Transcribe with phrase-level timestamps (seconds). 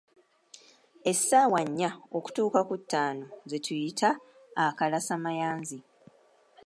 [1.11, 4.09] Essaawa nnya okutuuka ku ttaano ze tuyita
[4.63, 5.79] "akalasa mayanzi".